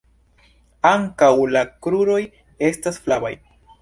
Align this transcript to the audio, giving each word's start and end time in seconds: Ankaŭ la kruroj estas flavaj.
Ankaŭ 0.91 1.29
la 1.57 1.63
kruroj 1.87 2.19
estas 2.71 2.99
flavaj. 3.05 3.33